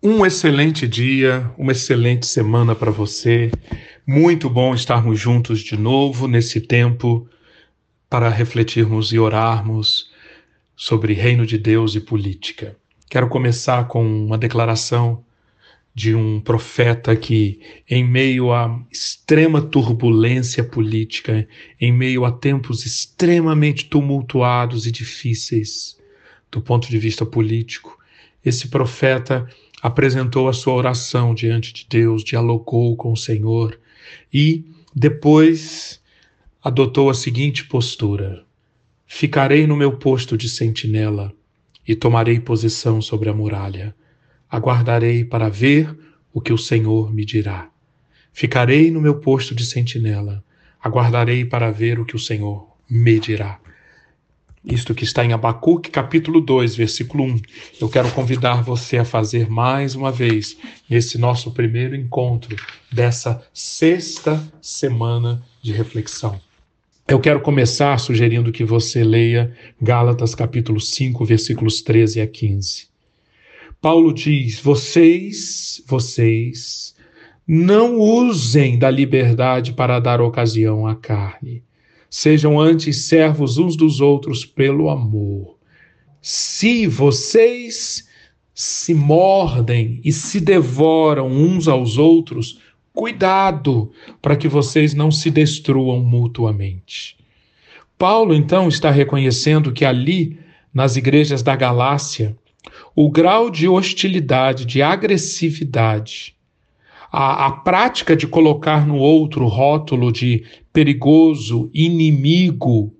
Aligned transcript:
Um 0.00 0.24
excelente 0.24 0.86
dia, 0.86 1.50
uma 1.58 1.72
excelente 1.72 2.24
semana 2.24 2.72
para 2.72 2.88
você. 2.88 3.50
Muito 4.06 4.48
bom 4.48 4.72
estarmos 4.72 5.18
juntos 5.18 5.58
de 5.58 5.76
novo 5.76 6.28
nesse 6.28 6.60
tempo 6.60 7.28
para 8.08 8.28
refletirmos 8.28 9.12
e 9.12 9.18
orarmos 9.18 10.12
sobre 10.76 11.14
reino 11.14 11.44
de 11.44 11.58
Deus 11.58 11.96
e 11.96 12.00
política. 12.00 12.76
Quero 13.10 13.28
começar 13.28 13.88
com 13.88 14.06
uma 14.24 14.38
declaração 14.38 15.24
de 15.92 16.14
um 16.14 16.40
profeta 16.40 17.16
que, 17.16 17.60
em 17.90 18.04
meio 18.04 18.52
a 18.52 18.80
extrema 18.92 19.60
turbulência 19.60 20.62
política, 20.62 21.48
em 21.80 21.90
meio 21.90 22.24
a 22.24 22.30
tempos 22.30 22.86
extremamente 22.86 23.86
tumultuados 23.86 24.86
e 24.86 24.92
difíceis 24.92 25.98
do 26.52 26.60
ponto 26.60 26.88
de 26.88 26.98
vista 27.00 27.26
político, 27.26 27.98
esse 28.44 28.68
profeta 28.68 29.48
apresentou 29.82 30.48
a 30.48 30.52
sua 30.52 30.74
oração 30.74 31.34
diante 31.34 31.72
de 31.72 31.86
Deus, 31.88 32.24
dialogou 32.24 32.96
com 32.96 33.12
o 33.12 33.16
Senhor 33.16 33.78
e 34.32 34.64
depois 34.94 36.00
adotou 36.62 37.10
a 37.10 37.14
seguinte 37.14 37.64
postura: 37.64 38.44
Ficarei 39.06 39.66
no 39.66 39.76
meu 39.76 39.96
posto 39.96 40.36
de 40.36 40.48
sentinela 40.48 41.32
e 41.86 41.94
tomarei 41.94 42.38
posição 42.38 43.00
sobre 43.00 43.28
a 43.28 43.34
muralha. 43.34 43.94
Aguardarei 44.50 45.24
para 45.24 45.48
ver 45.48 45.96
o 46.32 46.40
que 46.40 46.52
o 46.52 46.58
Senhor 46.58 47.12
me 47.12 47.24
dirá. 47.24 47.70
Ficarei 48.32 48.90
no 48.90 49.00
meu 49.00 49.16
posto 49.20 49.54
de 49.54 49.64
sentinela, 49.64 50.44
aguardarei 50.80 51.44
para 51.44 51.70
ver 51.70 51.98
o 51.98 52.04
que 52.04 52.16
o 52.16 52.18
Senhor 52.18 52.68
me 52.88 53.18
dirá. 53.18 53.58
Isto 54.70 54.94
que 54.94 55.02
está 55.02 55.24
em 55.24 55.32
Abacuque, 55.32 55.90
capítulo 55.90 56.42
2, 56.42 56.76
versículo 56.76 57.24
1. 57.24 57.40
Eu 57.80 57.88
quero 57.88 58.12
convidar 58.12 58.62
você 58.62 58.98
a 58.98 59.04
fazer 59.04 59.48
mais 59.48 59.94
uma 59.94 60.12
vez 60.12 60.58
esse 60.90 61.16
nosso 61.16 61.52
primeiro 61.52 61.96
encontro 61.96 62.54
dessa 62.92 63.42
sexta 63.52 64.46
semana 64.60 65.42
de 65.62 65.72
reflexão. 65.72 66.38
Eu 67.08 67.18
quero 67.18 67.40
começar 67.40 67.98
sugerindo 67.98 68.52
que 68.52 68.62
você 68.62 69.02
leia 69.02 69.56
Gálatas 69.80 70.34
capítulo 70.34 70.78
5, 70.78 71.24
versículos 71.24 71.80
13 71.80 72.20
a 72.20 72.26
15. 72.26 72.88
Paulo 73.80 74.12
diz: 74.12 74.60
Vocês, 74.60 75.82
vocês, 75.86 76.94
não 77.46 77.98
usem 77.98 78.78
da 78.78 78.90
liberdade 78.90 79.72
para 79.72 79.98
dar 79.98 80.20
ocasião 80.20 80.86
à 80.86 80.94
carne 80.94 81.62
Sejam 82.10 82.58
antes 82.58 83.04
servos 83.04 83.58
uns 83.58 83.76
dos 83.76 84.00
outros 84.00 84.44
pelo 84.44 84.88
amor. 84.88 85.56
Se 86.22 86.86
vocês 86.86 88.08
se 88.54 88.92
mordem 88.94 90.00
e 90.04 90.12
se 90.12 90.40
devoram 90.40 91.28
uns 91.28 91.68
aos 91.68 91.96
outros, 91.96 92.58
cuidado 92.92 93.92
para 94.20 94.36
que 94.36 94.48
vocês 94.48 94.94
não 94.94 95.10
se 95.10 95.30
destruam 95.30 96.00
mutuamente. 96.00 97.16
Paulo 97.96 98.34
então 98.34 98.68
está 98.68 98.90
reconhecendo 98.90 99.72
que 99.72 99.84
ali, 99.84 100.38
nas 100.72 100.96
igrejas 100.96 101.42
da 101.42 101.54
Galácia, 101.54 102.36
o 102.96 103.10
grau 103.10 103.50
de 103.50 103.68
hostilidade, 103.68 104.64
de 104.64 104.82
agressividade, 104.82 106.34
a, 107.10 107.46
a 107.46 107.52
prática 107.52 108.14
de 108.14 108.26
colocar 108.26 108.86
no 108.86 108.96
outro 108.96 109.46
rótulo 109.46 110.12
de 110.12 110.44
perigoso, 110.72 111.70
inimigo, 111.72 112.94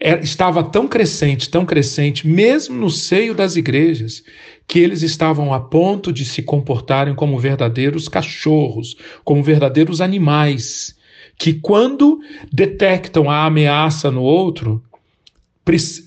é, 0.00 0.18
estava 0.18 0.64
tão 0.64 0.88
crescente, 0.88 1.48
tão 1.48 1.64
crescente, 1.64 2.26
mesmo 2.26 2.76
no 2.76 2.90
seio 2.90 3.34
das 3.34 3.54
igrejas, 3.54 4.22
que 4.66 4.78
eles 4.78 5.02
estavam 5.02 5.54
a 5.54 5.60
ponto 5.60 6.12
de 6.12 6.24
se 6.24 6.42
comportarem 6.42 7.14
como 7.14 7.38
verdadeiros 7.38 8.08
cachorros, 8.08 8.96
como 9.22 9.42
verdadeiros 9.42 10.00
animais, 10.00 10.96
que 11.38 11.54
quando 11.54 12.20
detectam 12.52 13.30
a 13.30 13.44
ameaça 13.44 14.10
no 14.10 14.22
outro, 14.22 14.82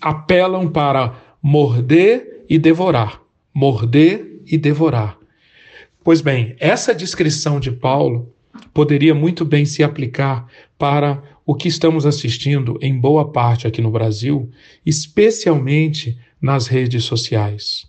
apelam 0.01 0.67
para 0.67 1.15
morder 1.41 2.43
e 2.49 2.57
devorar, 2.57 3.21
morder 3.53 4.41
e 4.45 4.57
devorar. 4.57 5.17
Pois 6.05 6.21
bem, 6.21 6.55
essa 6.59 6.93
descrição 6.93 7.59
de 7.59 7.71
Paulo 7.71 8.31
poderia 8.71 9.15
muito 9.15 9.43
bem 9.43 9.65
se 9.65 9.83
aplicar 9.83 10.45
para 10.77 11.23
o 11.43 11.55
que 11.55 11.67
estamos 11.67 12.05
assistindo 12.05 12.77
em 12.79 12.95
boa 12.95 13.31
parte 13.31 13.65
aqui 13.65 13.81
no 13.81 13.89
Brasil, 13.89 14.51
especialmente 14.85 16.15
nas 16.39 16.67
redes 16.67 17.05
sociais. 17.05 17.87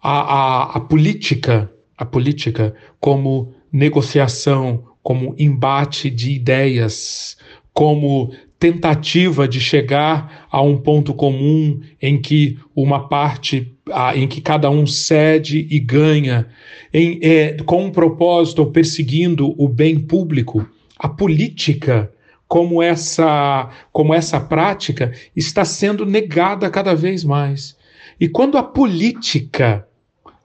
A, 0.00 0.20
a, 0.20 0.76
a 0.76 0.80
política, 0.82 1.68
a 1.98 2.04
política 2.04 2.76
como 3.00 3.52
negociação, 3.72 4.84
como 5.02 5.34
embate 5.36 6.10
de 6.10 6.30
ideias, 6.30 7.36
como 7.74 8.32
tentativa 8.62 9.48
de 9.48 9.58
chegar 9.58 10.46
a 10.48 10.62
um 10.62 10.76
ponto 10.76 11.12
comum 11.12 11.80
em 12.00 12.22
que 12.22 12.60
uma 12.76 13.08
parte, 13.08 13.74
em 14.14 14.28
que 14.28 14.40
cada 14.40 14.70
um 14.70 14.86
cede 14.86 15.66
e 15.68 15.80
ganha, 15.80 16.46
em, 16.94 17.18
é, 17.20 17.56
com 17.66 17.86
um 17.86 17.90
propósito 17.90 18.64
perseguindo 18.66 19.52
o 19.60 19.68
bem 19.68 19.98
público, 19.98 20.64
a 20.96 21.08
política 21.08 22.08
como 22.46 22.80
essa, 22.80 23.68
como 23.90 24.14
essa 24.14 24.38
prática 24.38 25.10
está 25.34 25.64
sendo 25.64 26.06
negada 26.06 26.70
cada 26.70 26.94
vez 26.94 27.24
mais. 27.24 27.76
E 28.20 28.28
quando 28.28 28.56
a 28.56 28.62
política 28.62 29.84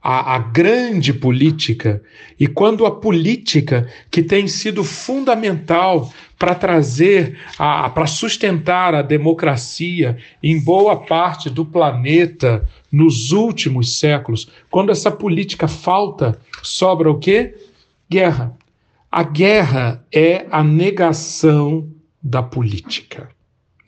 a, 0.10 0.36
a, 0.36 0.40
grande 0.40 1.12
política, 1.12 2.02
e 2.40 2.48
quando 2.48 2.86
a 2.86 2.92
política 2.96 3.92
que 4.10 4.24
tem 4.24 4.48
sido 4.48 4.82
fundamental 4.82 6.14
para 6.40 6.56
trazer, 6.56 7.38
para 7.58 8.08
sustentar 8.08 8.96
a 8.96 9.02
democracia 9.02 10.18
em 10.42 10.64
boa 10.64 10.96
parte 10.96 11.50
do 11.50 11.66
planeta 11.66 12.66
nos 12.90 13.34
últimos 13.34 14.00
séculos, 14.00 14.50
quando 14.72 14.94
essa 14.94 15.12
política 15.12 15.68
falta, 15.68 16.40
sobra 16.64 17.12
o 17.12 17.20
quê? 17.20 17.58
Guerra. 18.10 18.56
A 19.12 19.24
guerra 19.24 20.06
é 20.10 20.46
a 20.50 20.64
negação 20.64 21.86
da 22.24 22.42
política. 22.42 23.30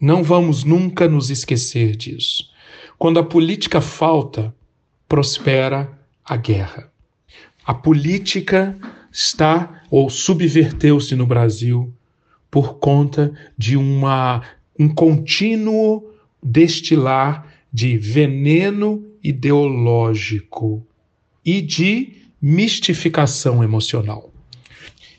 Não 0.02 0.22
vamos 0.22 0.66
nunca 0.66 1.08
nos 1.08 1.30
esquecer 1.30 1.96
disso. 1.96 2.50
Quando 2.98 3.20
a 3.20 3.24
política 3.24 3.80
falta, 3.80 4.54
prospera 5.08 5.98
a 6.30 6.38
guerra. 6.38 6.92
A 7.66 7.74
política 7.74 8.78
está 9.12 9.82
ou 9.90 10.10
subverteu-se 10.12 11.16
no 11.16 11.26
Brasil 11.26 11.92
por 12.52 12.76
conta 12.76 13.34
de 13.58 13.76
uma, 13.76 14.44
um 14.78 14.88
contínuo 14.88 16.14
destilar 16.42 17.48
de 17.74 17.98
veneno 17.98 19.04
ideológico 19.24 20.86
e 21.44 21.62
de 21.62 22.22
mistificação 22.40 23.64
emocional. 23.64 24.32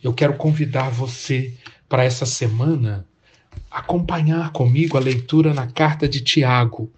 Eu 0.02 0.14
quero 0.14 0.34
convidar 0.36 0.90
você 0.90 1.52
para 1.88 2.04
essa 2.04 2.24
semana 2.24 3.04
acompanhar 3.70 4.52
comigo 4.52 4.96
a 4.96 5.00
leitura 5.00 5.52
na 5.52 5.66
carta 5.66 6.08
de 6.08 6.20
Tiago. 6.20 6.90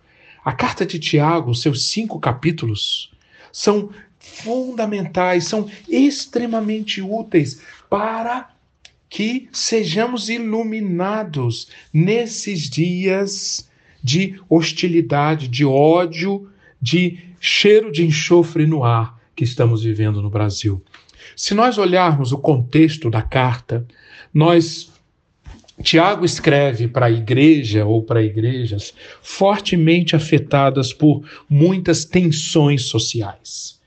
A 0.45 0.53
carta 0.53 0.85
de 0.85 0.99
Tiago, 0.99 1.55
seus 1.55 1.87
cinco 1.87 2.21
capítulos, 2.21 3.12
são 3.53 3.91
fundamentais, 4.19 5.45
são 5.45 5.69
extremamente 5.89 7.03
úteis 7.03 7.61
para 7.91 8.51
que 9.11 9.49
sejamos 9.53 10.29
iluminados 10.31 11.69
nesses 11.93 12.71
dias 12.71 13.69
de 14.03 14.41
hostilidade, 14.49 15.49
de 15.49 15.65
ódio, 15.65 16.49
de 16.81 17.19
cheiro 17.39 17.93
de 17.93 18.05
enxofre 18.05 18.67
no 18.67 18.85
ar 18.85 19.19
que 19.37 19.45
estamos 19.45 19.83
vivendo 19.83 20.23
no 20.23 20.31
Brasil. 20.31 20.83
Se 21.37 21.55
nós 21.55 21.79
olharmos 21.79 22.33
o 22.33 22.39
contexto 22.39 23.11
da 23.11 23.23
carta, 23.23 23.87
nós 24.33 24.92
Tiago 25.83 26.25
escreve 26.25 26.89
para 26.89 27.07
a 27.07 27.11
igreja 27.11 27.85
ou 27.85 28.03
para 28.03 28.23
igrejas 28.23 28.95
fortemente 29.21 30.15
afetadas 30.15 30.93
por 30.93 31.23
muitas 31.49 32.05
tensões 32.05 32.85
sociais. 32.85 33.81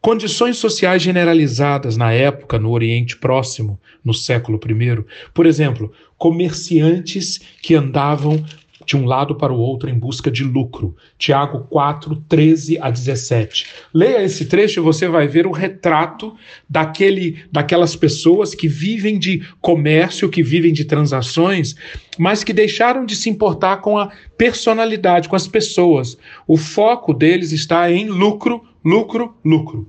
Condições 0.00 0.56
sociais 0.56 1.02
generalizadas 1.02 1.96
na 1.96 2.12
época 2.12 2.58
no 2.58 2.70
Oriente 2.70 3.16
Próximo, 3.16 3.78
no 4.04 4.14
século 4.14 4.58
I. 4.58 5.04
Por 5.32 5.46
exemplo, 5.46 5.92
comerciantes 6.16 7.40
que 7.60 7.74
andavam 7.74 8.44
de 8.84 8.96
um 8.96 9.04
lado 9.04 9.34
para 9.34 9.52
o 9.52 9.58
outro 9.58 9.88
em 9.88 9.98
busca 9.98 10.30
de 10.30 10.44
lucro. 10.44 10.96
Tiago 11.18 11.66
4, 11.70 12.16
13 12.28 12.78
a 12.80 12.90
17. 12.90 13.66
Leia 13.92 14.22
esse 14.22 14.46
trecho 14.46 14.80
e 14.80 14.82
você 14.82 15.08
vai 15.08 15.26
ver 15.26 15.46
o 15.46 15.52
retrato 15.52 16.34
daquele, 16.68 17.42
daquelas 17.50 17.94
pessoas 17.96 18.54
que 18.54 18.68
vivem 18.68 19.18
de 19.18 19.46
comércio, 19.60 20.28
que 20.28 20.42
vivem 20.42 20.72
de 20.72 20.84
transações, 20.84 21.74
mas 22.18 22.44
que 22.44 22.52
deixaram 22.52 23.04
de 23.04 23.16
se 23.16 23.30
importar 23.30 23.78
com 23.78 23.98
a 23.98 24.10
personalidade, 24.36 25.28
com 25.28 25.36
as 25.36 25.46
pessoas. 25.46 26.16
O 26.46 26.56
foco 26.56 27.14
deles 27.14 27.52
está 27.52 27.90
em 27.90 28.08
lucro, 28.08 28.64
lucro, 28.84 29.34
lucro. 29.44 29.88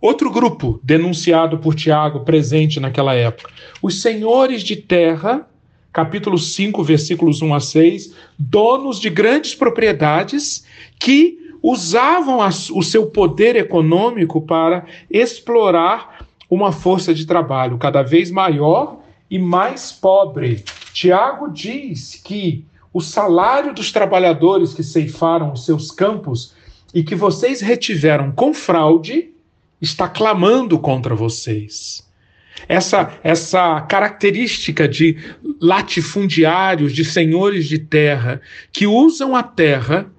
Outro 0.00 0.30
grupo 0.30 0.80
denunciado 0.82 1.58
por 1.58 1.74
Tiago, 1.74 2.20
presente 2.20 2.80
naquela 2.80 3.14
época, 3.14 3.50
os 3.82 4.00
senhores 4.00 4.62
de 4.62 4.76
terra, 4.76 5.46
capítulo 5.96 6.36
5, 6.36 6.84
versículos 6.84 7.40
1 7.40 7.54
a 7.54 7.58
6, 7.58 8.12
donos 8.38 9.00
de 9.00 9.08
grandes 9.08 9.54
propriedades 9.54 10.62
que 10.98 11.56
usavam 11.62 12.46
o 12.74 12.82
seu 12.82 13.06
poder 13.06 13.56
econômico 13.56 14.42
para 14.42 14.84
explorar 15.10 16.26
uma 16.50 16.70
força 16.70 17.14
de 17.14 17.24
trabalho 17.24 17.78
cada 17.78 18.02
vez 18.02 18.30
maior 18.30 18.98
e 19.30 19.38
mais 19.38 19.90
pobre. 19.90 20.62
Tiago 20.92 21.50
diz 21.50 22.20
que 22.22 22.66
o 22.92 23.00
salário 23.00 23.72
dos 23.72 23.90
trabalhadores 23.90 24.74
que 24.74 24.82
ceifaram 24.82 25.54
os 25.54 25.64
seus 25.64 25.90
campos 25.90 26.52
e 26.92 27.02
que 27.02 27.14
vocês 27.14 27.62
retiveram 27.62 28.32
com 28.32 28.52
fraude 28.52 29.30
está 29.80 30.06
clamando 30.10 30.78
contra 30.78 31.14
vocês. 31.14 32.05
Essa, 32.68 33.12
essa 33.22 33.80
característica 33.82 34.88
de 34.88 35.16
latifundiários, 35.60 36.92
de 36.92 37.04
senhores 37.04 37.66
de 37.66 37.78
terra, 37.78 38.40
que 38.72 38.86
usam 38.86 39.36
a 39.36 39.42
terra 39.42 40.10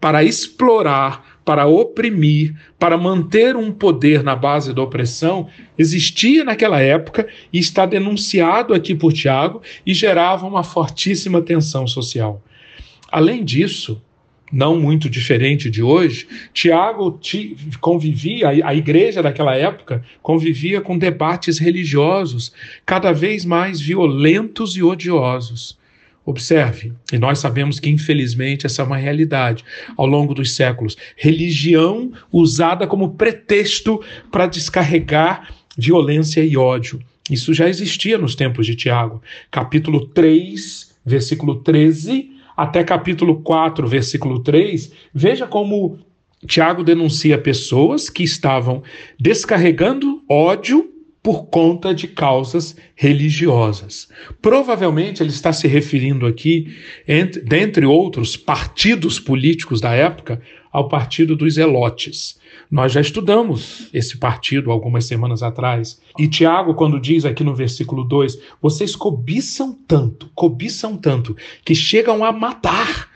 para 0.00 0.22
explorar, 0.22 1.38
para 1.44 1.66
oprimir, 1.66 2.54
para 2.78 2.96
manter 2.96 3.56
um 3.56 3.72
poder 3.72 4.22
na 4.22 4.36
base 4.36 4.72
da 4.74 4.82
opressão, 4.82 5.48
existia 5.78 6.44
naquela 6.44 6.80
época 6.80 7.26
e 7.52 7.58
está 7.58 7.86
denunciado 7.86 8.74
aqui 8.74 8.94
por 8.94 9.12
Tiago 9.12 9.62
e 9.84 9.94
gerava 9.94 10.46
uma 10.46 10.62
fortíssima 10.62 11.40
tensão 11.40 11.86
social. 11.86 12.42
Além 13.10 13.42
disso, 13.44 14.00
não 14.52 14.78
muito 14.78 15.08
diferente 15.08 15.70
de 15.70 15.82
hoje, 15.82 16.26
Tiago 16.52 17.20
convivia, 17.80 18.48
a 18.48 18.74
igreja 18.74 19.22
daquela 19.22 19.54
época 19.54 20.02
convivia 20.22 20.80
com 20.80 20.96
debates 20.96 21.58
religiosos 21.58 22.52
cada 22.84 23.12
vez 23.12 23.44
mais 23.44 23.80
violentos 23.80 24.76
e 24.76 24.82
odiosos. 24.82 25.76
Observe, 26.24 26.92
e 27.10 27.18
nós 27.18 27.38
sabemos 27.38 27.80
que 27.80 27.88
infelizmente 27.88 28.66
essa 28.66 28.82
é 28.82 28.84
uma 28.84 28.98
realidade 28.98 29.64
ao 29.96 30.06
longo 30.06 30.34
dos 30.34 30.54
séculos. 30.54 30.94
Religião 31.16 32.12
usada 32.30 32.86
como 32.86 33.14
pretexto 33.14 34.02
para 34.30 34.46
descarregar 34.46 35.54
violência 35.76 36.44
e 36.44 36.54
ódio. 36.54 37.00
Isso 37.30 37.54
já 37.54 37.66
existia 37.66 38.18
nos 38.18 38.34
tempos 38.34 38.66
de 38.66 38.74
Tiago. 38.74 39.22
Capítulo 39.50 40.06
3, 40.06 40.94
versículo 41.04 41.56
13 41.56 42.37
até 42.58 42.82
capítulo 42.82 43.40
4, 43.40 43.86
versículo 43.86 44.40
3, 44.40 44.90
veja 45.14 45.46
como 45.46 46.00
Tiago 46.44 46.82
denuncia 46.82 47.38
pessoas 47.38 48.10
que 48.10 48.24
estavam 48.24 48.82
descarregando 49.16 50.24
ódio 50.28 50.92
por 51.22 51.46
conta 51.46 51.94
de 51.94 52.08
causas 52.08 52.76
religiosas. 52.96 54.08
Provavelmente 54.42 55.22
ele 55.22 55.30
está 55.30 55.52
se 55.52 55.68
referindo 55.68 56.26
aqui, 56.26 56.76
entre, 57.06 57.42
dentre 57.42 57.86
outros 57.86 58.36
partidos 58.36 59.20
políticos 59.20 59.80
da 59.80 59.94
época, 59.94 60.42
ao 60.72 60.88
partido 60.88 61.36
dos 61.36 61.58
Elotes. 61.58 62.40
Nós 62.70 62.92
já 62.92 63.00
estudamos 63.00 63.88
esse 63.94 64.18
partido 64.18 64.70
algumas 64.70 65.06
semanas 65.06 65.42
atrás. 65.42 66.00
E 66.18 66.28
Tiago, 66.28 66.74
quando 66.74 67.00
diz 67.00 67.24
aqui 67.24 67.42
no 67.42 67.54
versículo 67.54 68.04
2: 68.04 68.38
vocês 68.60 68.94
cobiçam 68.94 69.72
tanto, 69.86 70.30
cobiçam 70.34 70.96
tanto, 70.96 71.36
que 71.64 71.74
chegam 71.74 72.24
a 72.24 72.30
matar 72.30 73.08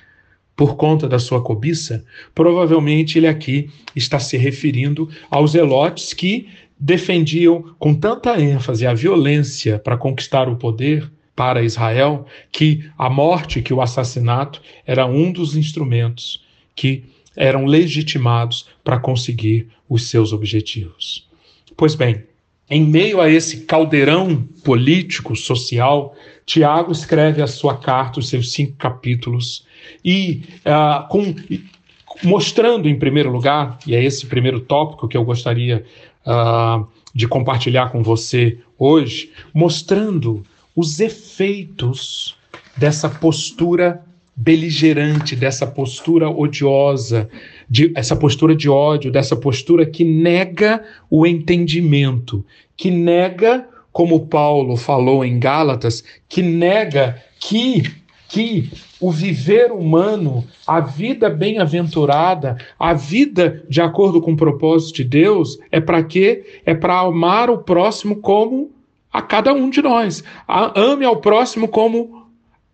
por 0.57 0.77
conta 0.77 1.09
da 1.09 1.19
sua 1.19 1.43
cobiça, 1.43 2.05
provavelmente 2.35 3.19
ele 3.19 3.27
aqui 3.27 3.71
está 3.97 4.19
se 4.19 4.37
referindo 4.37 5.09
aos 5.31 5.55
elotes 5.55 6.13
que 6.13 6.49
defendiam 6.79 7.75
com 7.79 7.95
tanta 7.95 8.41
ênfase 8.41 8.87
a 8.87 8.95
violência 8.95 9.79
para 9.79 9.97
conquistar 9.97 10.49
o 10.49 10.57
poder 10.57 11.11
para 11.35 11.63
Israel, 11.63 12.27
que 12.51 12.91
a 12.99 13.09
morte, 13.09 13.63
que 13.63 13.73
o 13.73 13.81
assassinato 13.81 14.61
era 14.87 15.07
um 15.07 15.33
dos 15.33 15.57
instrumentos 15.57 16.45
que 16.75 17.05
eram 17.37 17.65
legitimados 17.65 18.67
para 18.85 18.99
conseguir 18.99 19.69
os 19.89 20.09
seus 20.09 20.33
objetivos. 20.33 21.29
Pois 21.77 21.95
bem, 21.95 22.25
em 22.71 22.85
meio 22.85 23.21
a 23.21 23.29
esse 23.29 23.63
caldeirão 23.63 24.49
político, 24.65 25.37
social, 25.37 26.17
Tiago 26.47 26.91
escreve 26.93 27.43
a 27.43 27.47
sua 27.47 27.77
carta, 27.77 28.21
os 28.21 28.29
seus 28.29 28.53
cinco 28.53 28.77
capítulos, 28.77 29.67
e 30.05 30.43
uh, 30.65 31.07
com, 31.09 31.35
mostrando, 32.23 32.89
em 32.89 32.99
primeiro 32.99 33.31
lugar, 33.31 33.79
e 33.87 33.95
é 33.95 34.03
esse 34.03 34.27
primeiro 34.27 34.61
tópico 34.61 35.09
que 35.09 35.17
eu 35.17 35.25
gostaria 35.25 35.85
uh, 36.27 36.87
de 37.15 37.29
compartilhar 37.29 37.91
com 37.91 38.03
você 38.03 38.59
hoje, 38.79 39.31
mostrando 39.53 40.43
os 40.75 40.99
efeitos 40.99 42.37
dessa 42.77 43.09
postura 43.09 44.03
beligerante, 44.35 45.37
dessa 45.37 45.67
postura 45.67 46.29
odiosa, 46.31 47.29
de, 47.69 47.93
essa 47.95 48.17
postura 48.17 48.57
de 48.57 48.69
ódio, 48.69 49.11
dessa 49.11 49.37
postura 49.37 49.85
que 49.85 50.05
nega 50.05 50.83
o 51.11 51.27
entendimento, 51.27 52.45
que 52.77 52.91
nega, 52.91 53.69
como 53.93 54.27
Paulo 54.27 54.77
falou 54.77 55.25
em 55.25 55.39
Gálatas, 55.39 56.03
que 56.29 56.43
nega 56.43 57.23
que, 57.39 57.83
que 58.29 58.71
o 58.99 59.11
viver 59.11 59.71
humano, 59.71 60.45
a 60.67 60.81
vida 60.81 61.29
bem-aventurada, 61.29 62.57
a 62.79 62.95
vida 62.95 63.63
de 63.69 63.83
acordo 63.83 64.21
com 64.21 64.33
o 64.33 64.37
propósito 64.37 64.97
de 64.97 65.05
Deus, 65.05 65.59
é 65.71 65.81
para 65.81 66.03
quê? 66.03 66.61
É 66.65 66.73
para 66.73 67.01
amar 67.01 67.51
o 67.51 67.59
próximo 67.59 68.17
como 68.17 68.71
a 69.13 69.21
cada 69.21 69.53
um 69.53 69.69
de 69.69 69.83
nós. 69.83 70.25
ame 70.49 71.05
ao 71.05 71.17
próximo 71.17 71.69
como 71.69 72.22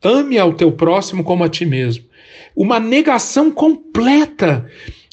Ame 0.03 0.39
ao 0.39 0.55
teu 0.55 0.73
próximo 0.73 1.25
como 1.25 1.45
a 1.45 1.49
ti 1.49 1.67
mesmo. 1.67 2.05
Uma 2.55 2.79
negação 2.79 3.51
completa 3.51 4.69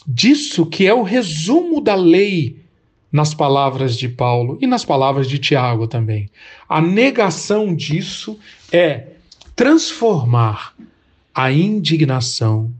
disso 0.08 0.66
que 0.66 0.86
é 0.88 0.94
o 0.94 1.04
resumo 1.04 1.82
da 1.82 1.96
lei 1.96 2.64
nas 3.12 3.34
palavras 3.34 3.96
de 3.96 4.10
Paulo 4.10 4.58
e 4.62 4.68
nas 4.68 4.84
palavras 4.84 5.28
de 5.28 5.40
Tiago 5.40 5.88
também. 5.88 6.30
A 6.68 6.82
negação 6.82 7.74
disso 7.74 8.38
é 8.72 9.08
transformar 9.56 10.76
a 11.34 11.52
indignação 11.52 12.72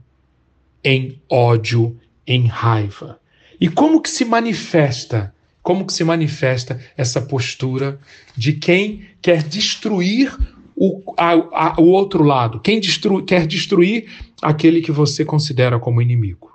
em 0.84 1.20
ódio, 1.28 1.98
em 2.26 2.46
raiva. 2.46 3.18
E 3.60 3.68
como 3.68 4.00
que 4.00 4.10
se 4.10 4.24
manifesta? 4.24 5.34
Como 5.62 5.86
que 5.86 5.92
se 5.92 6.04
manifesta 6.04 6.80
essa 6.96 7.20
postura 7.20 7.98
de 8.36 8.52
quem 8.52 9.06
quer 9.20 9.42
destruir 9.42 10.36
o, 10.76 11.14
a, 11.16 11.32
a, 11.32 11.80
o 11.80 11.86
outro 11.86 12.22
lado, 12.22 12.60
quem 12.60 12.78
destru, 12.78 13.24
quer 13.24 13.46
destruir 13.46 14.12
aquele 14.42 14.82
que 14.82 14.92
você 14.92 15.24
considera 15.24 15.78
como 15.78 16.02
inimigo. 16.02 16.54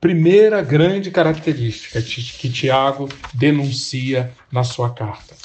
Primeira 0.00 0.62
grande 0.62 1.10
característica 1.10 2.00
que 2.00 2.50
Tiago 2.50 3.08
denuncia 3.34 4.32
na 4.50 4.64
sua 4.64 4.90
carta: 4.90 5.36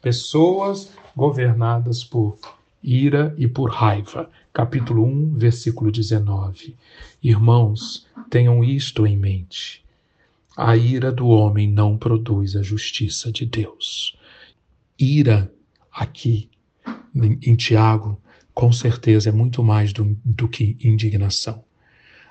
pessoas 0.00 0.92
governadas 1.14 2.04
por 2.04 2.38
ira 2.82 3.34
e 3.36 3.48
por 3.48 3.70
raiva. 3.70 4.30
Capítulo 4.52 5.04
1, 5.04 5.34
versículo 5.34 5.90
19. 5.90 6.76
Irmãos, 7.22 8.06
tenham 8.30 8.64
isto 8.64 9.06
em 9.06 9.16
mente. 9.16 9.84
A 10.56 10.74
ira 10.76 11.12
do 11.12 11.26
homem 11.26 11.70
não 11.70 11.98
produz 11.98 12.56
a 12.56 12.62
justiça 12.62 13.30
de 13.30 13.44
Deus. 13.44 14.16
Ira 14.98 15.52
aqui 15.92 16.48
em 17.42 17.56
Tiago, 17.56 18.20
com 18.52 18.72
certeza 18.72 19.28
é 19.28 19.32
muito 19.32 19.62
mais 19.62 19.92
do, 19.92 20.16
do 20.24 20.48
que 20.48 20.76
indignação. 20.82 21.64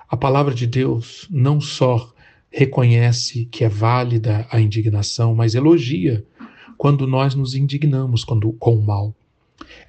A 0.08 0.16
palavra 0.16 0.54
de 0.54 0.66
Deus 0.66 1.26
não 1.30 1.60
só 1.60 2.12
reconhece 2.50 3.46
que 3.46 3.64
é 3.64 3.68
válida 3.68 4.46
a 4.50 4.60
indignação, 4.60 5.34
mas 5.34 5.54
elogia 5.54 6.24
quando 6.76 7.06
nós 7.06 7.34
nos 7.34 7.54
indignamos 7.54 8.24
quando, 8.24 8.52
com 8.52 8.76
o 8.76 8.82
mal. 8.84 9.14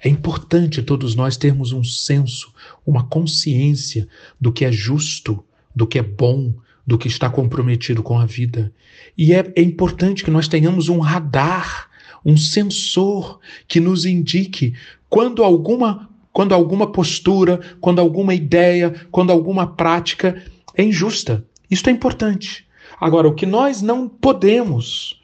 É 0.02 0.08
importante 0.08 0.82
todos 0.82 1.14
nós 1.14 1.36
termos 1.36 1.72
um 1.72 1.84
senso, 1.84 2.52
uma 2.86 3.04
consciência 3.04 4.08
do 4.40 4.52
que 4.52 4.64
é 4.64 4.72
justo, 4.72 5.44
do 5.74 5.86
que 5.86 5.98
é 5.98 6.02
bom, 6.02 6.54
do 6.86 6.96
que 6.96 7.08
está 7.08 7.28
comprometido 7.28 8.02
com 8.02 8.18
a 8.18 8.24
vida. 8.24 8.72
E 9.16 9.34
é, 9.34 9.52
é 9.54 9.62
importante 9.62 10.24
que 10.24 10.30
nós 10.30 10.48
tenhamos 10.48 10.88
um 10.88 10.98
radar 10.98 11.87
um 12.24 12.36
sensor 12.36 13.40
que 13.66 13.80
nos 13.80 14.04
indique 14.04 14.74
quando 15.08 15.42
alguma, 15.42 16.08
quando 16.32 16.54
alguma 16.54 16.90
postura, 16.90 17.60
quando 17.80 18.00
alguma 18.00 18.34
ideia, 18.34 18.94
quando 19.10 19.30
alguma 19.30 19.66
prática 19.66 20.42
é 20.74 20.84
injusta. 20.84 21.44
Isto 21.70 21.88
é 21.88 21.92
importante. 21.92 22.66
Agora, 23.00 23.28
o 23.28 23.34
que 23.34 23.46
nós 23.46 23.82
não 23.82 24.08
podemos, 24.08 25.20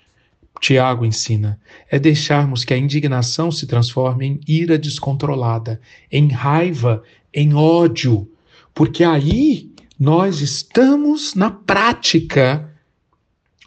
Tiago 0.60 1.04
ensina, 1.04 1.60
é 1.90 1.98
deixarmos 1.98 2.64
que 2.64 2.72
a 2.72 2.78
indignação 2.78 3.50
se 3.50 3.66
transforme 3.66 4.26
em 4.26 4.40
ira 4.46 4.78
descontrolada, 4.78 5.80
em 6.10 6.28
raiva, 6.28 7.02
em 7.32 7.54
ódio, 7.54 8.28
porque 8.72 9.04
aí 9.04 9.72
nós 9.98 10.40
estamos 10.40 11.34
na 11.34 11.50
prática 11.50 12.70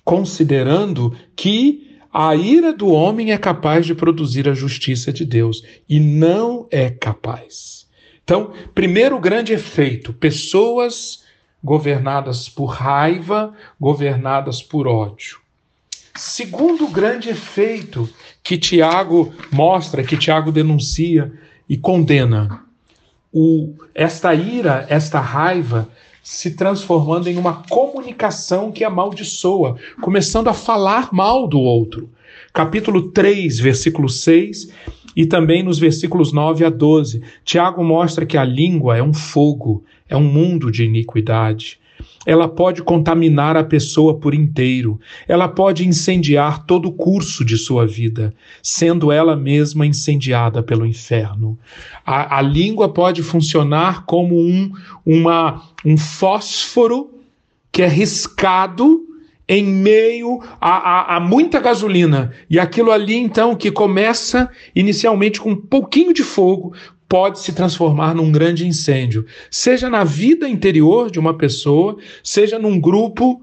considerando 0.03 1.15
que 1.35 1.86
a 2.19 2.35
ira 2.35 2.73
do 2.73 2.87
homem 2.87 3.31
é 3.31 3.37
capaz 3.37 3.85
de 3.85 3.93
produzir 3.93 4.49
a 4.49 4.53
justiça 4.55 5.13
de 5.13 5.23
Deus 5.23 5.61
e 5.87 5.99
não 5.99 6.65
é 6.71 6.89
capaz. 6.89 7.85
Então, 8.23 8.53
primeiro 8.73 9.19
grande 9.19 9.53
efeito: 9.53 10.11
pessoas 10.11 11.23
governadas 11.63 12.49
por 12.49 12.65
raiva, 12.65 13.53
governadas 13.79 14.63
por 14.63 14.87
ódio. 14.87 15.37
Segundo 16.15 16.87
grande 16.87 17.29
efeito 17.29 18.09
que 18.41 18.57
Tiago 18.57 19.31
mostra, 19.51 20.03
que 20.03 20.17
Tiago 20.17 20.51
denuncia 20.51 21.31
e 21.69 21.77
condena, 21.77 22.63
o, 23.31 23.75
esta 23.93 24.33
ira, 24.33 24.87
esta 24.89 25.19
raiva 25.19 25.87
se 26.29 26.51
transformando 26.51 27.29
em 27.29 27.37
uma 27.37 27.63
comunicação 27.69 28.69
que 28.69 28.83
amaldiçoa, 28.83 29.77
começando 30.01 30.49
a 30.49 30.53
falar 30.53 31.07
mal 31.13 31.47
do 31.47 31.57
outro. 31.57 32.09
Capítulo 32.53 33.11
3, 33.11 33.57
versículo 33.59 34.09
6 34.09 34.67
e 35.15 35.25
também 35.25 35.63
nos 35.63 35.79
versículos 35.79 36.33
9 36.33 36.65
a 36.65 36.69
12, 36.69 37.23
Tiago 37.45 37.81
mostra 37.81 38.25
que 38.25 38.37
a 38.37 38.43
língua 38.43 38.97
é 38.97 39.01
um 39.01 39.13
fogo, 39.13 39.85
é 40.09 40.17
um 40.17 40.21
mundo 40.21 40.69
de 40.69 40.83
iniquidade. 40.83 41.79
Ela 42.25 42.47
pode 42.47 42.83
contaminar 42.83 43.55
a 43.55 43.63
pessoa 43.63 44.17
por 44.17 44.33
inteiro, 44.33 44.99
ela 45.27 45.47
pode 45.47 45.87
incendiar 45.87 46.65
todo 46.65 46.89
o 46.89 46.91
curso 46.91 47.45
de 47.45 47.57
sua 47.57 47.87
vida, 47.87 48.33
sendo 48.61 49.11
ela 49.11 49.35
mesma 49.35 49.85
incendiada 49.85 50.61
pelo 50.61 50.85
inferno. 50.85 51.57
A, 52.05 52.39
a 52.39 52.41
língua 52.41 52.89
pode 52.89 53.23
funcionar 53.23 54.05
como 54.05 54.37
um, 54.37 54.71
uma, 55.05 55.63
um 55.85 55.97
fósforo 55.97 57.11
que 57.71 57.81
é 57.81 57.87
riscado 57.87 59.07
em 59.47 59.63
meio 59.63 60.41
a, 60.59 60.71
a, 60.71 61.15
a, 61.15 61.19
muita 61.19 61.59
gasolina. 61.59 62.33
E 62.49 62.59
aquilo 62.59 62.91
ali, 62.91 63.15
então, 63.15 63.55
que 63.55 63.71
começa 63.71 64.49
inicialmente 64.75 65.39
com 65.39 65.51
um 65.51 65.55
pouquinho 65.55 66.13
de 66.13 66.23
fogo, 66.23 66.73
pode 67.07 67.39
se 67.39 67.53
transformar 67.53 68.13
num 68.13 68.31
grande 68.31 68.67
incêndio, 68.67 69.25
seja 69.49 69.89
na 69.89 70.03
vida 70.03 70.47
interior 70.47 71.09
de 71.09 71.19
uma 71.19 71.33
pessoa, 71.33 71.97
seja 72.23 72.59
num 72.59 72.79
grupo, 72.79 73.41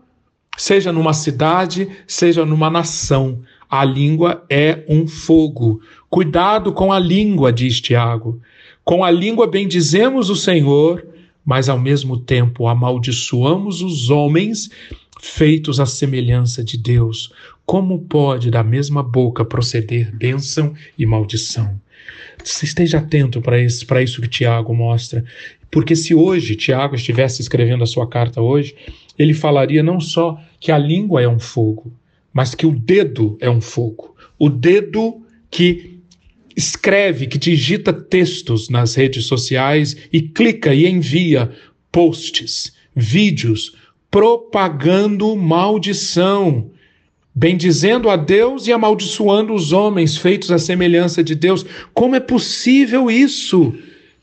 seja 0.56 0.92
numa 0.92 1.12
cidade, 1.12 1.88
seja 2.06 2.44
numa 2.44 2.71
nação. 2.71 3.40
A 3.71 3.85
língua 3.85 4.44
é 4.49 4.85
um 4.88 5.06
fogo. 5.06 5.80
Cuidado 6.09 6.73
com 6.73 6.92
a 6.92 6.99
língua, 6.99 7.52
diz 7.52 7.80
Tiago. 7.80 8.40
Com 8.85 9.02
a 9.02 9.11
língua 9.11 9.47
bendizemos 9.47 10.28
o 10.28 10.37
Senhor, 10.37 11.04
mas 11.44 11.68
ao 11.68 11.78
mesmo 11.78 12.18
tempo 12.18 12.68
amaldiçoamos 12.68 13.83
os 13.83 14.11
homens 14.11 14.71
feitos 15.21 15.80
à 15.80 15.87
semelhança 15.87 16.62
de 16.62 16.76
Deus. 16.76 17.33
Como 17.64 18.00
pode 18.00 18.50
da 18.50 18.62
mesma 18.62 19.02
boca 19.02 19.42
proceder 19.44 20.14
bênção 20.14 20.75
e 20.99 21.06
maldição? 21.06 21.80
Esteja 22.45 22.99
atento 22.99 23.41
para 23.41 23.61
isso, 23.61 23.87
isso 24.03 24.21
que 24.21 24.29
Tiago 24.29 24.75
mostra. 24.75 25.25
Porque 25.71 25.97
se 25.97 26.15
hoje 26.15 26.55
Tiago 26.55 26.95
estivesse 26.95 27.41
escrevendo 27.41 27.83
a 27.83 27.87
sua 27.87 28.07
carta 28.07 28.41
hoje, 28.41 28.75
ele 29.19 29.35
falaria 29.35 29.83
não 29.83 30.01
só 30.01 30.39
que 30.61 30.71
a 30.71 30.79
língua 30.79 31.23
é 31.23 31.29
um 31.29 31.39
fogo, 31.39 31.93
mas 32.33 32.55
que 32.55 32.67
o 32.67 32.73
dedo 32.73 33.37
é 33.41 33.49
um 33.49 33.61
fogo. 33.61 34.15
O 34.39 34.49
dedo 34.49 35.23
que 35.51 36.01
escreve, 36.57 37.27
que 37.27 37.39
digita 37.39 37.93
textos 37.93 38.69
nas 38.69 38.95
redes 38.95 39.27
sociais 39.27 39.97
e 40.13 40.21
clica 40.23 40.75
e 40.75 40.87
envia 40.87 41.51
posts, 41.91 42.73
vídeos, 42.95 43.75
propagando 44.11 45.35
maldição, 45.35 46.71
bendizendo 47.35 48.09
a 48.09 48.17
Deus 48.17 48.67
e 48.67 48.73
amaldiçoando 48.73 49.53
os 49.53 49.73
homens 49.73 50.17
feitos 50.17 50.53
à 50.53 50.59
semelhança 50.59 51.25
de 51.25 51.35
Deus. 51.35 51.67
Como 51.93 52.14
é 52.14 52.21
possível 52.21 53.11
isso? 53.11 53.75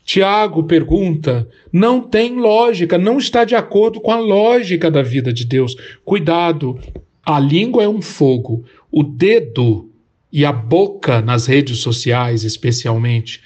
Tiago 0.04 0.64
pergunta. 0.64 1.48
Não 1.72 2.00
tem 2.00 2.36
lógica, 2.36 2.96
não 2.96 3.18
está 3.18 3.44
de 3.44 3.54
acordo 3.54 4.00
com 4.00 4.10
a 4.10 4.18
lógica 4.18 4.90
da 4.90 5.02
vida 5.02 5.32
de 5.32 5.44
Deus. 5.44 5.76
Cuidado, 6.04 6.78
a 7.24 7.38
língua 7.38 7.84
é 7.84 7.88
um 7.88 8.00
fogo, 8.00 8.64
o 8.90 9.02
dedo 9.02 9.90
e 10.32 10.44
a 10.44 10.52
boca 10.52 11.20
nas 11.20 11.46
redes 11.46 11.78
sociais, 11.78 12.42
especialmente, 12.42 13.42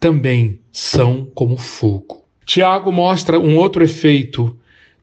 também 0.00 0.58
são 0.72 1.30
como 1.34 1.56
fogo. 1.56 2.22
Tiago 2.44 2.90
mostra 2.90 3.38
um 3.38 3.56
outro 3.56 3.84
efeito 3.84 4.56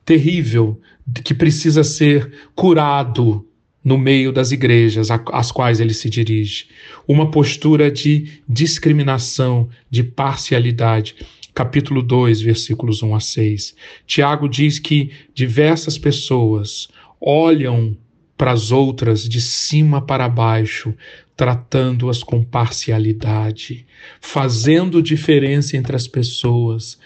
terrível 0.04 0.80
que 1.24 1.34
precisa 1.34 1.84
ser 1.84 2.32
curado 2.56 3.46
no 3.84 3.98
meio 3.98 4.32
das 4.32 4.52
igrejas 4.52 5.10
às 5.12 5.52
quais 5.52 5.80
ele 5.80 5.94
se 5.94 6.10
dirige. 6.10 6.68
Uma 7.08 7.32
postura 7.32 7.90
de 7.90 8.42
discriminação, 8.48 9.70
de 9.90 10.04
parcialidade. 10.04 11.16
Capítulo 11.54 12.02
2, 12.02 12.42
versículos 12.42 13.02
1 13.02 13.16
a 13.16 13.20
6. 13.20 13.76
Tiago 14.06 14.48
diz 14.48 14.80
que 14.80 15.12
diversas 15.34 15.98
pessoas 15.98 16.88
olham 17.20 17.98
para 18.38 18.52
as 18.52 18.72
outras 18.72 19.28
de 19.28 19.42
cima 19.42 20.02
para 20.02 20.30
baixo, 20.30 20.94
tratando-as 21.36 22.24
com 22.24 22.44
parcialidade, 22.44 23.86
fazendo 24.22 25.02
diferença 25.02 25.76
entre 25.76 25.96
as 25.96 26.08
pessoas, 26.08 26.98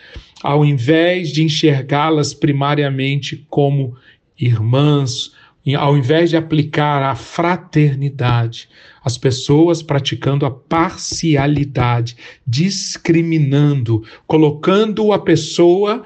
ao 0.44 0.64
invés 0.64 1.32
de 1.32 1.44
enxergá-las 1.44 2.34
primariamente 2.34 3.46
como 3.50 3.96
irmãs, 4.40 5.32
ao 5.78 5.98
invés 5.98 6.30
de 6.30 6.36
aplicar 6.36 7.02
a 7.02 7.16
fraternidade, 7.16 8.68
as 9.04 9.18
pessoas 9.18 9.82
praticando 9.82 10.46
a 10.46 10.52
parcialidade, 10.52 12.18
discriminando, 12.46 14.04
colocando 14.28 15.14
a 15.14 15.20
pessoa 15.20 16.04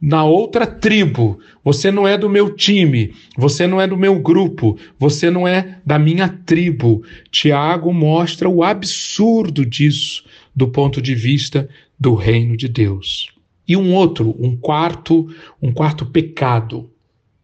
na 0.00 0.24
outra 0.24 0.66
tribo. 0.66 1.38
Você 1.62 1.90
não 1.90 2.08
é 2.08 2.16
do 2.16 2.28
meu 2.28 2.54
time, 2.54 3.14
você 3.36 3.66
não 3.66 3.80
é 3.80 3.86
do 3.86 3.96
meu 3.96 4.18
grupo, 4.18 4.76
você 4.98 5.30
não 5.30 5.46
é 5.46 5.78
da 5.84 5.98
minha 5.98 6.28
tribo. 6.28 7.04
Tiago 7.30 7.92
mostra 7.92 8.48
o 8.48 8.64
absurdo 8.64 9.64
disso 9.64 10.24
do 10.54 10.68
ponto 10.68 11.00
de 11.00 11.14
vista 11.14 11.68
do 11.98 12.14
reino 12.14 12.56
de 12.56 12.66
Deus. 12.66 13.30
E 13.68 13.76
um 13.76 13.94
outro, 13.94 14.34
um 14.40 14.56
quarto, 14.56 15.28
um 15.62 15.70
quarto 15.72 16.04
pecado, 16.04 16.89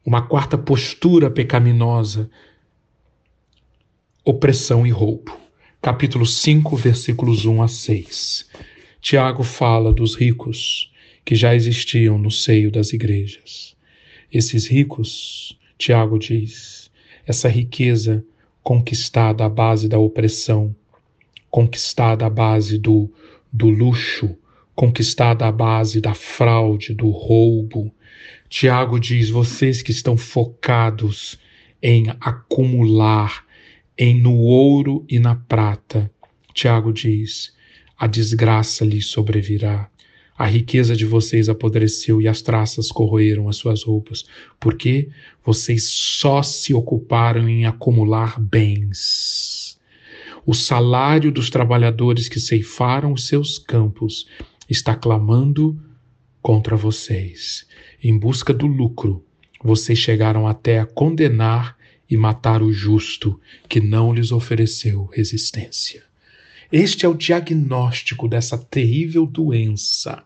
uma 0.06 0.22
quarta 0.22 0.56
postura 0.56 1.28
pecaminosa, 1.28 2.30
opressão 4.25 4.86
e 4.86 4.90
roubo. 4.90 5.36
Capítulo 5.82 6.25
5, 6.25 6.76
versículos 6.76 7.44
1 7.44 7.60
a 7.60 7.66
6. 7.66 8.48
Tiago 9.00 9.42
fala 9.42 9.92
dos 9.92 10.14
ricos 10.14 10.92
que 11.25 11.34
já 11.34 11.56
existiam 11.56 12.18
no 12.18 12.30
seio 12.30 12.70
das 12.70 12.92
igrejas. 12.92 13.76
Esses 14.32 14.68
ricos, 14.68 15.58
Tiago 15.76 16.20
diz, 16.20 16.88
essa 17.26 17.48
riqueza 17.48 18.25
conquistada 18.62 19.44
à 19.44 19.48
base 19.48 19.88
da 19.88 19.98
opressão, 19.98 20.75
conquistada 21.50 22.25
à 22.26 22.30
base 22.30 22.78
do, 22.78 23.12
do 23.52 23.68
luxo, 23.68 24.38
conquistada 24.72 25.48
à 25.48 25.50
base 25.50 26.00
da 26.00 26.14
fraude, 26.14 26.94
do 26.94 27.10
roubo. 27.10 27.92
Tiago 28.49 28.99
diz: 28.99 29.29
vocês 29.29 29.83
que 29.83 29.91
estão 29.91 30.17
focados 30.17 31.38
em 31.83 32.07
acumular, 32.21 33.45
em 33.99 34.21
no 34.21 34.37
ouro 34.37 35.05
e 35.09 35.19
na 35.19 35.35
prata. 35.35 36.11
Tiago 36.55 36.93
diz: 36.93 37.55
a 37.99 38.07
desgraça 38.07 38.85
lhe 38.85 39.03
sobrevirá. 39.03 39.91
A 40.38 40.45
riqueza 40.45 40.95
de 40.95 41.07
vocês 41.07 41.49
apodreceu 41.49 42.21
e 42.21 42.29
as 42.29 42.43
traças 42.43 42.91
corroeram 42.93 43.49
as 43.49 43.57
suas 43.57 43.83
roupas, 43.83 44.26
porque 44.61 45.09
vocês 45.45 45.85
só 45.85 46.43
se 46.43 46.75
ocuparam 46.75 47.49
em 47.49 47.65
acumular 47.65 48.38
bens. 48.38 49.79
O 50.45 50.53
salário 50.53 51.33
dos 51.33 51.49
trabalhadores 51.49 52.29
que 52.29 52.38
ceifaram 52.38 53.15
os 53.15 53.26
seus 53.26 53.59
campos 53.59 54.29
está 54.69 54.95
clamando 54.95 55.81
contra 56.43 56.76
vocês. 56.76 57.65
Em 58.03 58.17
busca 58.19 58.53
do 58.53 58.67
lucro, 58.67 59.25
vocês 59.62 59.99
chegaram 59.99 60.47
até 60.47 60.79
a 60.79 60.87
condenar 60.87 61.76
e 62.09 62.17
matar 62.17 62.62
o 62.62 62.73
justo 62.73 63.41
que 63.69 63.81
não 63.81 64.12
lhes 64.12 64.31
ofereceu 64.33 65.07
resistência. 65.12 66.05
Este 66.71 67.07
é 67.07 67.09
o 67.09 67.15
diagnóstico 67.15 68.29
dessa 68.29 68.59
terrível 68.59 69.26
doença 69.26 70.23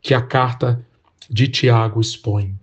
que 0.00 0.14
a 0.14 0.20
carta 0.20 0.84
de 1.30 1.48
Tiago 1.48 2.00
expõe. 2.00 2.54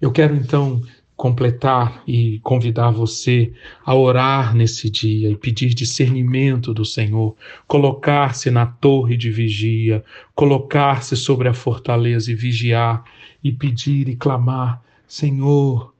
Eu 0.00 0.10
quero 0.10 0.34
então 0.34 0.82
completar 1.22 2.02
e 2.04 2.40
convidar 2.40 2.90
você 2.90 3.52
a 3.86 3.94
orar 3.94 4.56
nesse 4.56 4.90
dia 4.90 5.30
e 5.30 5.36
pedir 5.36 5.72
discernimento 5.72 6.74
do 6.74 6.84
Senhor, 6.84 7.36
colocar-se 7.68 8.50
na 8.50 8.66
torre 8.66 9.16
de 9.16 9.30
vigia, 9.30 10.02
colocar-se 10.34 11.16
sobre 11.16 11.48
a 11.48 11.54
fortaleza 11.54 12.32
e 12.32 12.34
vigiar 12.34 13.04
e 13.40 13.52
pedir 13.52 14.08
e 14.08 14.16
clamar: 14.16 14.82
Senhor, 15.06 15.94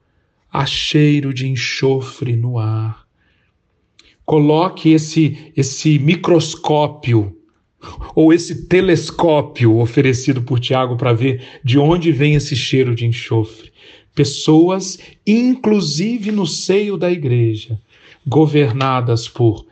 há 0.52 0.66
cheiro 0.66 1.32
de 1.32 1.46
enxofre 1.46 2.34
no 2.34 2.58
ar. 2.58 3.06
Coloque 4.26 4.90
esse, 4.90 5.52
esse 5.56 6.00
microscópio 6.00 7.36
ou 8.12 8.32
esse 8.32 8.66
telescópio 8.66 9.78
oferecido 9.78 10.42
por 10.42 10.58
Tiago 10.58 10.96
para 10.96 11.12
ver 11.12 11.44
de 11.62 11.78
onde 11.78 12.10
vem 12.10 12.34
esse 12.34 12.56
cheiro 12.56 12.92
de 12.92 13.06
enxofre. 13.06 13.71
Pessoas, 14.14 14.98
inclusive 15.26 16.30
no 16.30 16.46
seio 16.46 16.96
da 16.96 17.10
igreja, 17.10 17.80
governadas 18.26 19.26
por 19.26 19.66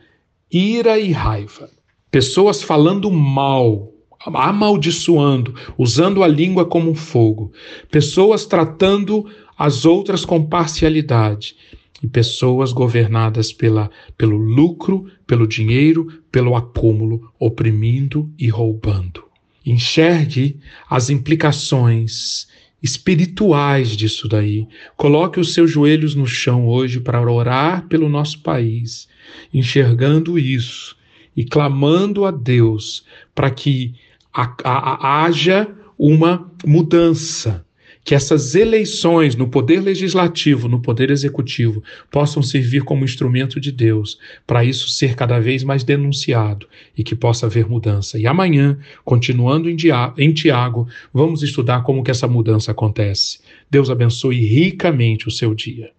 ira 0.51 0.99
e 0.99 1.11
raiva. 1.11 1.69
Pessoas 2.09 2.61
falando 2.61 3.09
mal, 3.09 3.91
amaldiçoando, 4.25 5.55
usando 5.77 6.23
a 6.23 6.27
língua 6.27 6.65
como 6.65 6.93
fogo. 6.93 7.51
Pessoas 7.89 8.45
tratando 8.45 9.25
as 9.57 9.85
outras 9.85 10.25
com 10.25 10.43
parcialidade. 10.43 11.55
E 12.03 12.07
pessoas 12.07 12.73
governadas 12.73 13.53
pela, 13.53 13.91
pelo 14.17 14.35
lucro, 14.35 15.05
pelo 15.27 15.47
dinheiro, 15.47 16.07
pelo 16.31 16.55
acúmulo, 16.55 17.31
oprimindo 17.39 18.27
e 18.39 18.49
roubando. 18.49 19.23
Enxergue 19.63 20.59
as 20.89 21.11
implicações 21.11 22.47
espirituais 22.81 23.95
disso 23.95 24.27
daí. 24.27 24.67
Coloque 24.97 25.39
os 25.39 25.53
seus 25.53 25.69
joelhos 25.69 26.15
no 26.15 26.25
chão 26.25 26.67
hoje 26.67 26.99
para 26.99 27.21
orar 27.21 27.87
pelo 27.87 28.09
nosso 28.09 28.39
país, 28.39 29.07
enxergando 29.53 30.39
isso 30.39 30.95
e 31.35 31.43
clamando 31.45 32.25
a 32.25 32.31
Deus 32.31 33.05
para 33.33 33.49
que 33.49 33.93
haja 34.33 35.67
uma 35.97 36.49
mudança 36.65 37.65
que 38.03 38.15
essas 38.15 38.55
eleições 38.55 39.35
no 39.35 39.47
poder 39.47 39.79
legislativo, 39.79 40.67
no 40.67 40.81
poder 40.81 41.11
executivo, 41.11 41.83
possam 42.09 42.43
servir 42.43 42.83
como 42.83 43.03
instrumento 43.03 43.59
de 43.59 43.71
Deus 43.71 44.19
para 44.45 44.63
isso 44.63 44.89
ser 44.89 45.15
cada 45.15 45.39
vez 45.39 45.63
mais 45.63 45.83
denunciado 45.83 46.67
e 46.97 47.03
que 47.03 47.15
possa 47.15 47.45
haver 47.45 47.67
mudança. 47.67 48.19
E 48.19 48.27
amanhã, 48.27 48.77
continuando 49.03 49.69
em, 49.69 49.77
em 50.17 50.33
Tiago, 50.33 50.87
vamos 51.13 51.41
estudar 51.43 51.83
como 51.83 52.03
que 52.03 52.11
essa 52.11 52.27
mudança 52.27 52.71
acontece. 52.71 53.39
Deus 53.69 53.89
abençoe 53.89 54.45
ricamente 54.45 55.27
o 55.27 55.31
seu 55.31 55.55
dia. 55.55 55.89